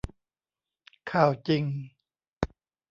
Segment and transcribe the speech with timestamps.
[1.11, 1.63] ข่าวจริง